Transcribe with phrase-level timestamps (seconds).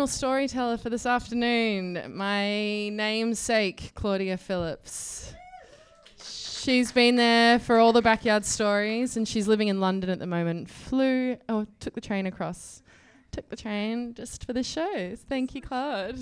[0.00, 5.34] final storyteller for this afternoon, my namesake, Claudia Phillips.
[6.16, 10.26] She's been there for all the backyard stories and she's living in London at the
[10.26, 10.70] moment.
[10.70, 12.82] Flew, oh, took the train across.
[13.30, 15.16] Took the train just for this show.
[15.28, 16.18] Thank you, Claude.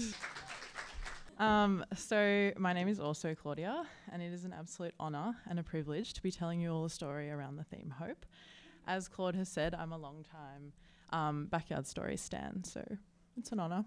[1.39, 5.63] Um, so, my name is also Claudia, and it is an absolute honour and a
[5.63, 8.27] privilege to be telling you all a story around the theme hope.
[8.89, 10.73] As Claude has said, I'm a long time
[11.11, 12.83] um, backyard stories stan, so
[13.39, 13.85] it's an honour.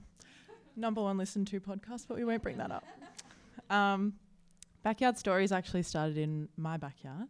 [0.75, 2.85] Number one listened to podcast, but we won't bring that up.
[3.69, 4.13] Um,
[4.83, 7.27] backyard stories actually started in my backyard,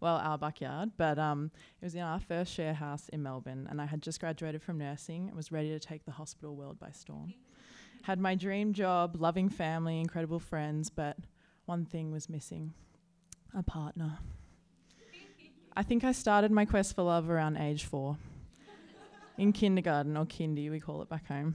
[0.00, 1.50] well, our backyard, but um,
[1.80, 4.78] it was in our first share house in Melbourne, and I had just graduated from
[4.78, 7.34] nursing and was ready to take the hospital world by storm.
[8.02, 11.16] Had my dream job, loving family, incredible friends, but
[11.64, 12.72] one thing was missing
[13.56, 14.18] a partner.
[15.76, 18.16] I think I started my quest for love around age four.
[19.38, 21.54] In kindergarten, or kindy, we call it back home.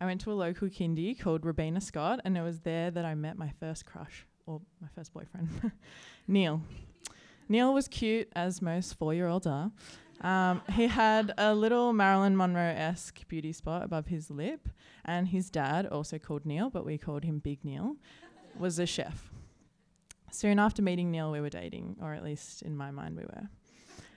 [0.00, 3.14] I went to a local kindy called Robina Scott, and it was there that I
[3.14, 5.48] met my first crush, or my first boyfriend,
[6.26, 6.60] Neil.
[7.48, 9.70] Neil was cute, as most four year olds are.
[10.20, 14.68] Um, he had a little Marilyn Monroe esque beauty spot above his lip,
[15.04, 17.94] and his dad, also called Neil, but we called him Big Neil,
[18.58, 19.30] was a chef.
[20.32, 23.48] Soon after meeting Neil, we were dating, or at least in my mind, we were.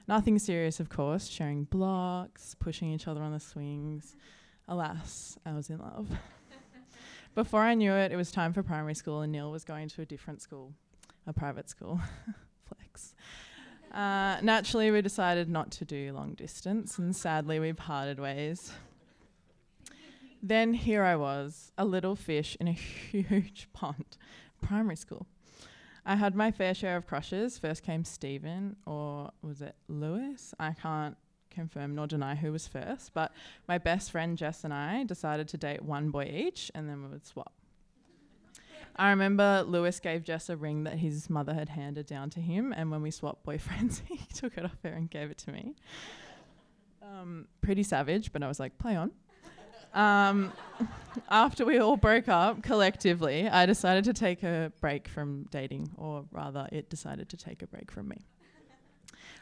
[0.08, 4.16] Nothing serious, of course, sharing blocks, pushing each other on the swings.
[4.68, 6.07] Alas, I was in love.
[7.35, 10.03] Before I knew it, it was time for primary school, and Neil was going to
[10.03, 10.74] a different school,
[11.25, 12.00] a private school.
[12.66, 13.16] Flex.
[13.91, 18.72] Uh, naturally, we decided not to do long distance, and sadly, we parted ways.
[20.41, 22.72] Then here I was, a little fish in a
[23.12, 24.18] huge pond,
[24.62, 25.25] primary school.
[26.06, 27.58] I had my fair share of crushes.
[27.58, 30.54] First came Stephen, or was it Lewis?
[30.60, 31.18] I can't
[31.50, 33.32] confirm nor deny who was first, but
[33.68, 37.10] my best friend Jess and I decided to date one boy each and then we
[37.10, 37.54] would swap.
[38.98, 42.74] I remember Lewis gave Jess a ring that his mother had handed down to him,
[42.76, 45.76] and when we swapped boyfriends, he took it off her and gave it to me.
[47.02, 49.12] Um, pretty savage, but I was like, play on.
[49.95, 50.51] Um,
[51.29, 56.25] after we all broke up collectively, I decided to take a break from dating, or
[56.31, 58.17] rather, it decided to take a break from me.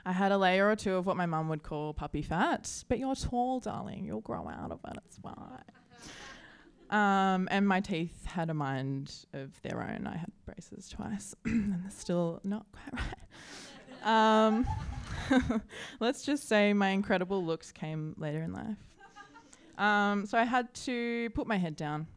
[0.06, 3.00] I had a layer or two of what my mum would call puppy fat, but
[3.00, 4.06] you're tall, darling.
[4.06, 4.98] You'll grow out of it.
[5.06, 5.64] It's fine.
[6.90, 10.06] Um, and my teeth had a mind of their own.
[10.06, 13.18] I had braces twice, and they're still not quite right.
[14.04, 14.68] Um,
[16.00, 18.78] let's just say my incredible looks came later in life.
[19.78, 22.08] Um, so I had to put my head down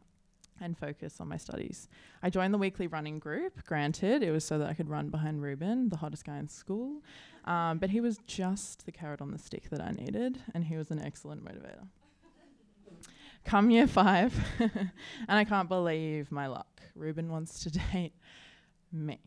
[0.61, 1.87] and focus on my studies.
[2.23, 3.65] I joined the weekly running group.
[3.65, 7.01] Granted, it was so that I could run behind Ruben, the hottest guy in school,
[7.45, 10.75] um, but he was just the carrot on the stick that I needed, and he
[10.75, 11.87] was an excellent motivator.
[13.45, 14.91] Come year five, and
[15.27, 16.81] I can't believe my luck.
[16.95, 18.13] Ruben wants to date
[18.91, 19.19] me.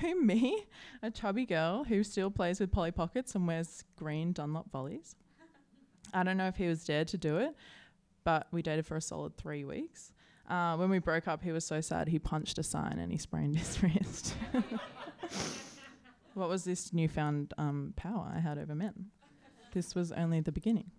[0.00, 0.64] who, me?
[1.02, 5.16] A chubby girl who still plays with Polly Pockets and wears green Dunlop volleys.
[6.12, 7.54] I don't know if he was dared to do it,
[8.24, 10.12] but we dated for a solid three weeks.
[10.48, 13.18] Uh, when we broke up, he was so sad he punched a sign and he
[13.18, 14.34] sprained his wrist.
[16.34, 19.06] what was this newfound um, power I had over men?
[19.72, 20.90] This was only the beginning.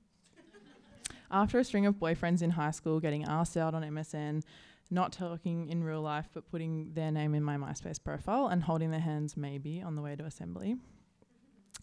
[1.29, 4.43] After a string of boyfriends in high school, getting asked out on MSN,
[4.89, 8.91] not talking in real life, but putting their name in my MySpace profile and holding
[8.91, 10.75] their hands maybe on the way to assembly,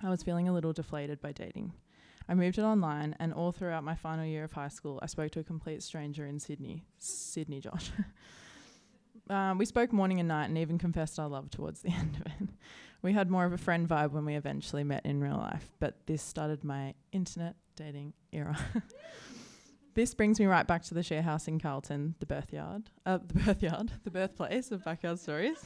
[0.02, 1.72] I was feeling a little deflated by dating.
[2.28, 5.32] I moved it online, and all throughout my final year of high school, I spoke
[5.32, 7.90] to a complete stranger in Sydney, Sydney Josh.
[9.30, 12.26] um, we spoke morning and night and even confessed our love towards the end of
[12.26, 12.50] it.
[13.00, 16.06] We had more of a friend vibe when we eventually met in real life, but
[16.06, 18.58] this started my internet dating era.
[19.94, 23.18] this brings me right back to the share house in Carlton, the birth yard, uh,
[23.26, 25.58] the birth yard, the birthplace of backyard stories.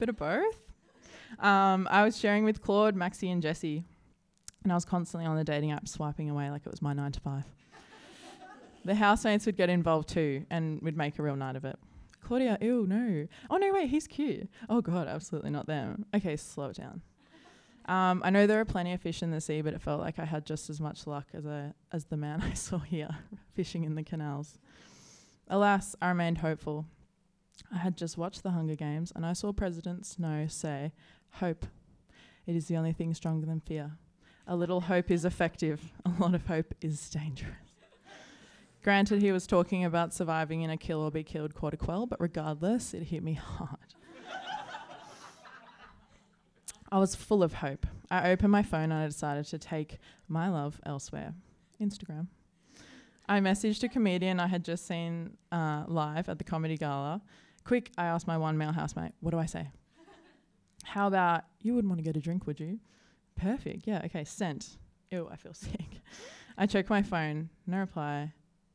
[0.00, 0.62] Bit of both.
[1.38, 3.84] Um, I was sharing with Claude, Maxie, and Jesse
[4.62, 7.12] and I was constantly on the dating app swiping away like it was my nine
[7.12, 7.44] to five.
[8.84, 11.78] the housemates would get involved too and we'd make a real night of it.
[12.20, 13.26] Claudia, ew, no.
[13.48, 14.48] Oh, no, wait, he's cute.
[14.68, 16.04] Oh, God, absolutely not them.
[16.14, 17.00] Okay, slow it down.
[17.86, 20.18] Um, I know there are plenty of fish in the sea, but it felt like
[20.18, 23.08] I had just as much luck as, a, as the man I saw here
[23.54, 24.58] fishing in the canals.
[25.48, 26.84] Alas, I remained hopeful.
[27.72, 30.92] I had just watched the Hunger Games and I saw President Snow say,
[31.32, 31.66] Hope.
[32.46, 33.92] It is the only thing stronger than fear.
[34.50, 37.52] A little hope is effective, a lot of hope is dangerous.
[38.82, 42.18] Granted, he was talking about surviving in a kill or be killed quarter quell, but
[42.18, 43.94] regardless, it hit me hard.
[46.90, 47.86] I was full of hope.
[48.10, 49.98] I opened my phone and I decided to take
[50.28, 51.34] my love elsewhere
[51.78, 52.28] Instagram.
[53.28, 57.20] I messaged a comedian I had just seen uh, live at the comedy gala.
[57.64, 59.68] Quick, I asked my one male housemate, what do I say?
[60.84, 62.78] How about, you wouldn't want to get a drink, would you?
[63.38, 63.86] Perfect.
[63.86, 64.76] Yeah, okay, sent.
[65.10, 66.00] Ew, I feel sick.
[66.56, 68.32] I check my phone, no reply,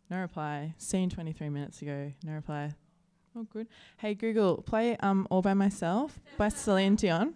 [0.09, 0.73] no reply.
[0.77, 2.71] Seen 23 minutes ago, no reply.
[3.35, 3.67] Oh, good.
[3.97, 7.33] Hey, Google, play um, All By Myself by Celine Dion.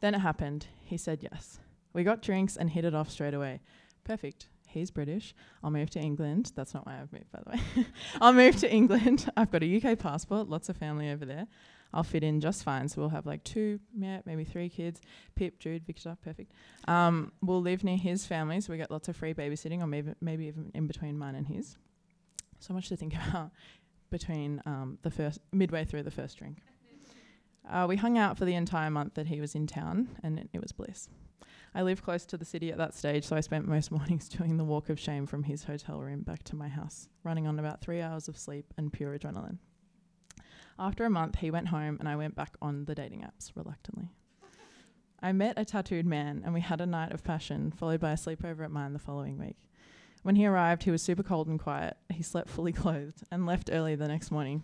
[0.00, 0.66] then it happened.
[0.84, 1.58] He said yes.
[1.92, 3.60] We got drinks and hit it off straight away.
[4.04, 4.48] Perfect.
[4.70, 5.34] He's British.
[5.62, 6.52] I'll move to England.
[6.54, 7.86] That's not why I've moved, by the way.
[8.20, 9.30] I'll move to England.
[9.36, 11.46] I've got a UK passport, lots of family over there.
[11.92, 12.88] I'll fit in just fine.
[12.88, 15.00] So we'll have like two, yeah, maybe three kids.
[15.34, 16.52] Pip, Jude, Victor, perfect.
[16.86, 20.12] Um, we'll live near his family, so we get lots of free babysitting, or maybe
[20.20, 21.76] maybe even in between mine and his.
[22.60, 23.50] So much to think about
[24.10, 26.58] between um, the first midway through the first drink.
[27.68, 30.48] Uh, we hung out for the entire month that he was in town, and it,
[30.52, 31.08] it was bliss.
[31.74, 34.56] I lived close to the city at that stage, so I spent most mornings doing
[34.56, 37.80] the walk of shame from his hotel room back to my house, running on about
[37.80, 39.58] three hours of sleep and pure adrenaline.
[40.78, 44.08] After a month, he went home and I went back on the dating apps reluctantly.
[45.22, 48.16] I met a tattooed man and we had a night of passion, followed by a
[48.16, 49.58] sleepover at mine the following week.
[50.22, 51.96] When he arrived, he was super cold and quiet.
[52.10, 54.62] He slept fully clothed and left early the next morning.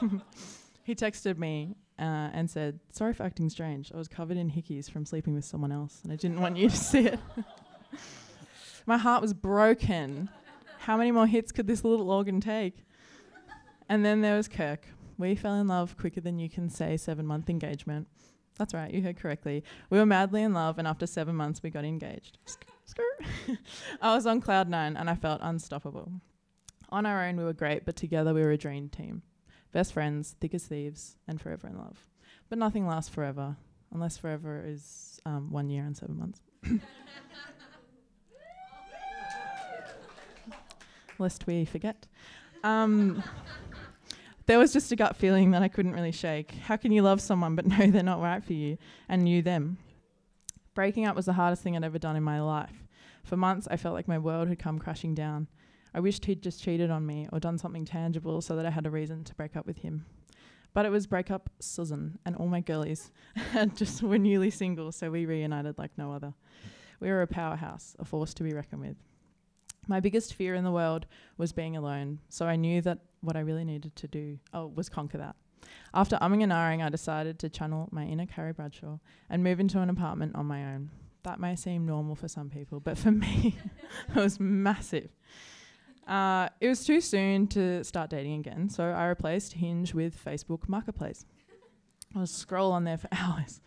[0.82, 3.92] he texted me uh, and said, Sorry for acting strange.
[3.92, 6.68] I was covered in hickeys from sleeping with someone else and I didn't want you
[6.68, 7.18] to see it.
[8.86, 10.28] My heart was broken.
[10.78, 12.84] How many more hits could this little organ take?
[13.88, 14.86] And then there was Kirk,
[15.18, 18.08] we fell in love quicker than you can say seven month engagement.
[18.58, 19.64] That's right, you heard correctly.
[19.90, 22.38] We were madly in love, and after seven months, we got engaged.
[24.02, 26.10] I was on cloud nine, and I felt unstoppable.
[26.88, 29.22] On our own, we were great, but together, we were a dream team.
[29.72, 32.06] Best friends, thick as thieves, and forever in love.
[32.48, 33.56] But nothing lasts forever,
[33.92, 36.40] unless forever is um, one year and seven months.
[41.18, 42.06] Lest we forget.
[42.62, 43.22] Um,
[44.46, 46.52] there was just a gut feeling that I couldn't really shake.
[46.52, 48.78] How can you love someone but know they're not right for you
[49.08, 49.78] and you them?
[50.74, 52.84] Breaking up was the hardest thing I'd ever done in my life.
[53.24, 55.48] For months, I felt like my world had come crashing down.
[55.96, 58.84] I wished he'd just cheated on me or done something tangible so that I had
[58.84, 60.04] a reason to break up with him.
[60.74, 65.10] But it was breakup Susan, and all my girlies had just were newly single, so
[65.10, 66.34] we reunited like no other.
[67.00, 68.96] We were a powerhouse, a force to be reckoned with.
[69.88, 71.06] My biggest fear in the world
[71.38, 74.90] was being alone, so I knew that what I really needed to do oh, was
[74.90, 75.36] conquer that.
[75.94, 78.98] After umming and ahhing, I decided to channel my inner Carrie Bradshaw
[79.30, 80.90] and move into an apartment on my own.
[81.22, 83.56] That may seem normal for some people, but for me,
[84.14, 85.08] it was massive.
[86.06, 90.68] Uh, it was too soon to start dating again, so I replaced Hinge with Facebook
[90.68, 91.24] Marketplace.
[92.14, 93.60] I was scroll on there for hours.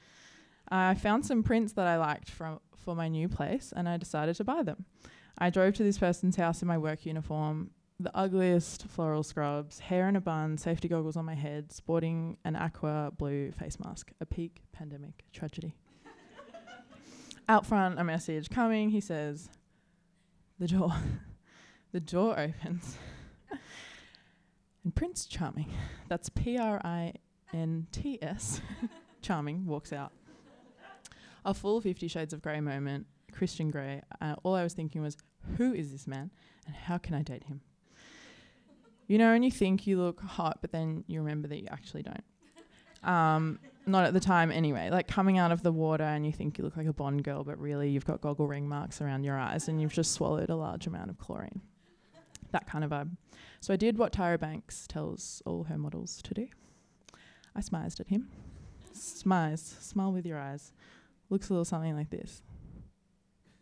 [0.69, 4.35] I found some prints that I liked from for my new place, and I decided
[4.37, 4.85] to buy them.
[5.37, 10.07] I drove to this person's house in my work uniform, the ugliest floral scrubs, hair
[10.07, 14.11] in a bun, safety goggles on my head, sporting an aqua blue face mask.
[14.21, 15.75] A peak pandemic tragedy.
[17.49, 18.89] Out front, a message coming.
[18.89, 19.49] He says,
[20.57, 20.93] The door.
[21.91, 22.97] the door opens.
[24.83, 25.71] and Prince Charming,
[26.07, 27.13] that's P R I
[27.53, 28.61] N T S,
[29.21, 30.11] Charming, walks out.
[31.45, 34.01] A full Fifty Shades of Grey moment, Christian Grey.
[34.21, 35.17] Uh, all I was thinking was,
[35.57, 36.31] who is this man
[36.65, 37.61] and how can I date him?
[39.07, 42.03] You know, and you think you look hot, but then you remember that you actually
[42.03, 42.23] don't.
[43.03, 44.89] Um, not at the time anyway.
[44.91, 47.43] Like coming out of the water and you think you look like a Bond girl,
[47.43, 50.55] but really you've got goggle ring marks around your eyes and you've just swallowed a
[50.55, 51.61] large amount of chlorine.
[52.51, 53.11] That kind of vibe.
[53.61, 56.47] So I did what Tyra Banks tells all her models to do.
[57.55, 58.29] I smized at him.
[58.93, 60.71] Smize, smile with your eyes.
[61.29, 62.41] Looks a little something like this.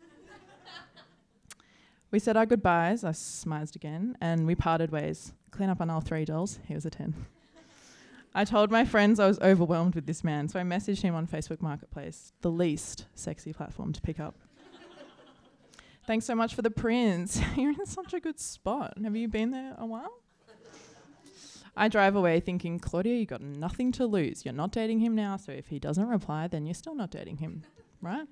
[2.10, 5.34] We said our goodbyes, I smized again, and we parted ways.
[5.50, 7.14] Clean up on all three dolls, he was a 10.
[8.34, 11.26] I told my friends I was overwhelmed with this man, so I messaged him on
[11.26, 14.36] Facebook Marketplace, the least sexy platform to pick up.
[16.08, 17.38] Thanks so much for the prints.
[17.58, 18.94] You're in such a good spot.
[19.04, 20.22] Have you been there a while?
[21.76, 24.42] I drive away thinking, Claudia, you got nothing to lose.
[24.42, 27.36] You're not dating him now, so if he doesn't reply, then you're still not dating
[27.36, 27.62] him,
[28.00, 28.26] right?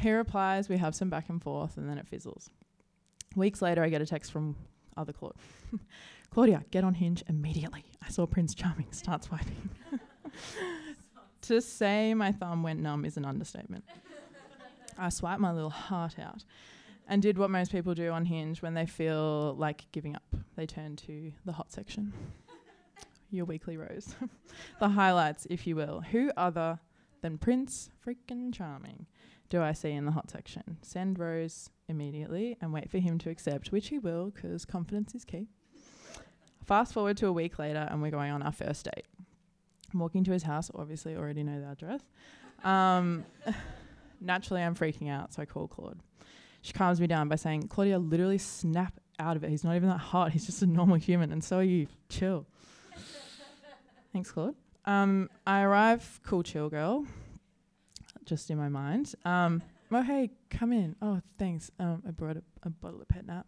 [0.00, 2.50] He replies, we have some back and forth, and then it fizzles.
[3.36, 4.54] Weeks later, I get a text from
[4.94, 5.36] other Claude.
[6.30, 7.86] Claudia, get on Hinge immediately.
[8.06, 9.70] I saw Prince Charming start swiping.
[11.40, 13.82] to say my thumb went numb is an understatement.
[14.98, 16.44] I swipe my little heart out
[17.08, 20.34] and did what most people do on Hinge when they feel like giving up.
[20.56, 22.12] They turn to the hot section.
[23.30, 24.14] Your weekly rose.
[24.80, 26.02] the highlights, if you will.
[26.10, 26.78] Who other
[27.22, 29.06] than Prince freaking Charming?
[29.52, 30.78] do I see in the hot section?
[30.80, 35.26] Send Rose immediately and wait for him to accept, which he will because confidence is
[35.26, 35.46] key.
[36.64, 39.04] Fast forward to a week later, and we're going on our first date.
[39.92, 42.00] I'm walking to his house, obviously, already know the address.
[42.64, 43.26] Um,
[44.22, 46.00] naturally, I'm freaking out, so I call Claude.
[46.62, 49.50] She calms me down by saying, Claudia, literally snap out of it.
[49.50, 50.32] He's not even that hot.
[50.32, 51.86] He's just a normal human, and so are you.
[52.08, 52.46] Chill.
[54.12, 54.54] Thanks, Claude.
[54.84, 57.06] Um, I arrive, cool, chill girl,
[58.24, 59.14] just in my mind.
[59.24, 60.96] Um, oh, hey, come in.
[61.00, 61.70] Oh, thanks.
[61.78, 63.44] Um, I brought a, a bottle of pet nat.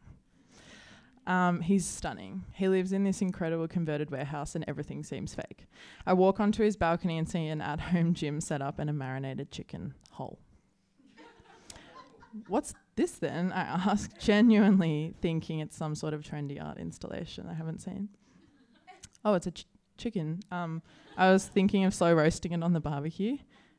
[1.27, 2.45] Um, he's stunning.
[2.53, 5.67] He lives in this incredible converted warehouse and everything seems fake.
[6.07, 8.93] I walk onto his balcony and see an at home gym set up and a
[8.93, 10.39] marinated chicken whole.
[12.49, 13.53] What's this then?
[13.53, 18.09] I ask, genuinely thinking it's some sort of trendy art installation I haven't seen.
[19.27, 19.65] Oh, it's a ch-
[19.97, 20.41] chicken.
[20.51, 20.83] Um,
[21.17, 23.39] I was thinking of slow roasting it on the barbecue.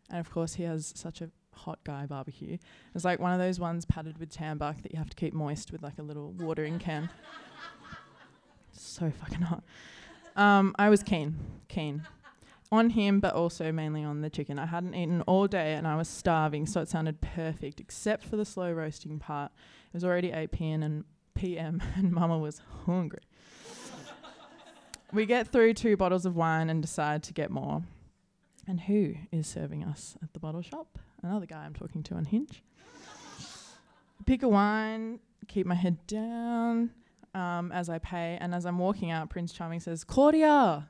[0.09, 2.57] And of course, he has such a hot guy barbecue.
[2.95, 5.71] It's like one of those ones padded with tambuck that you have to keep moist
[5.71, 7.11] with like a little watering can.
[8.71, 9.63] so fucking hot.
[10.35, 11.35] Um, I was keen,
[11.67, 12.07] keen
[12.71, 14.59] on him, but also mainly on the chicken.
[14.59, 18.35] I hadn't eaten all day and I was starving, so it sounded perfect, except for
[18.35, 19.51] the slow roasting part.
[19.87, 20.83] It was already 8 p.m.
[20.83, 21.03] and
[21.35, 23.19] PM, and Mama was hungry.
[25.13, 27.83] we get through two bottles of wine and decide to get more.
[28.67, 30.97] And who is serving us at the bottle shop?
[31.21, 32.63] Another guy I'm talking to on Hinge.
[34.25, 36.89] Pick a wine, keep my head down
[37.35, 40.89] um, as I pay, and as I'm walking out, Prince Charming says, Claudia,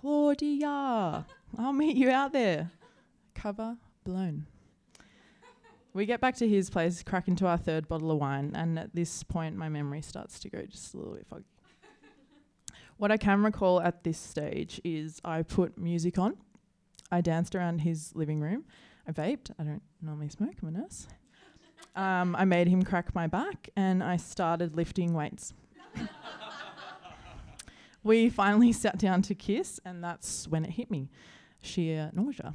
[0.00, 1.26] Claudia,
[1.58, 2.70] I'll meet you out there.
[3.34, 4.46] Cover blown.
[5.94, 8.94] We get back to his place, crack into our third bottle of wine, and at
[8.94, 11.44] this point, my memory starts to go just a little bit foggy.
[12.98, 16.36] What I can recall at this stage is I put music on
[17.10, 18.64] I danced around his living room.
[19.06, 19.50] I vaped.
[19.58, 20.54] I don't normally smoke.
[20.60, 21.06] I'm a nurse.
[21.94, 25.54] Um, I made him crack my back, and I started lifting weights.
[28.06, 31.10] We finally sat down to kiss, and that's when it hit me:
[31.60, 32.54] sheer nausea.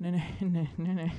[0.00, 1.10] No, no, no, no, no.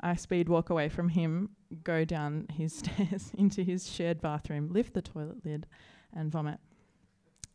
[0.00, 1.50] I speed walk away from him,
[1.82, 5.66] go down his stairs into his shared bathroom, lift the toilet lid,
[6.14, 6.60] and vomit.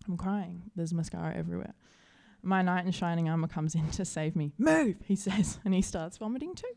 [0.08, 0.64] I'm crying.
[0.76, 1.74] There's mascara everywhere.
[2.42, 4.52] My knight in shining armor comes in to save me.
[4.58, 6.68] Move, he says, and he starts vomiting too.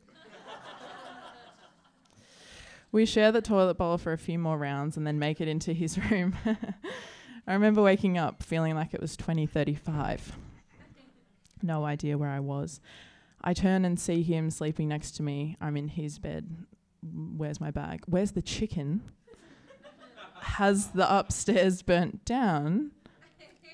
[2.92, 5.72] we share the toilet bowl for a few more rounds and then make it into
[5.72, 6.36] his room.
[7.46, 10.36] I remember waking up feeling like it was 2035.
[11.62, 12.80] no idea where I was.
[13.40, 15.56] I turn and see him sleeping next to me.
[15.60, 16.66] I'm in his bed.
[17.02, 18.02] Where's my bag?
[18.06, 19.02] Where's the chicken?
[20.40, 22.92] Has the upstairs burnt down?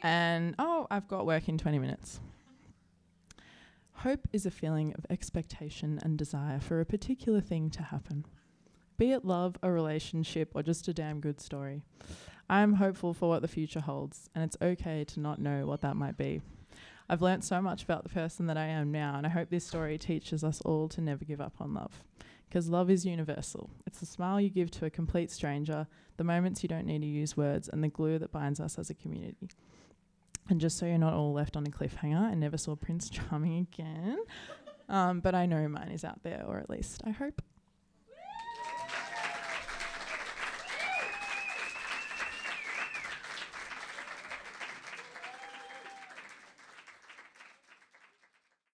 [0.02, 2.20] and oh, I've got work in 20 minutes.
[3.92, 8.26] Hope is a feeling of expectation and desire for a particular thing to happen,
[8.98, 11.82] be it love, a relationship, or just a damn good story.
[12.52, 15.80] I am hopeful for what the future holds, and it's okay to not know what
[15.80, 16.42] that might be.
[17.08, 19.66] I've learnt so much about the person that I am now, and I hope this
[19.66, 22.04] story teaches us all to never give up on love.
[22.46, 23.70] Because love is universal.
[23.86, 25.86] It's the smile you give to a complete stranger,
[26.18, 28.90] the moments you don't need to use words, and the glue that binds us as
[28.90, 29.48] a community.
[30.50, 33.66] And just so you're not all left on a cliffhanger, I never saw Prince Charming
[33.72, 34.18] again.
[34.90, 37.40] Um, but I know mine is out there, or at least I hope.